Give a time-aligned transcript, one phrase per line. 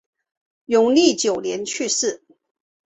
[0.65, 2.23] 永历九年去世。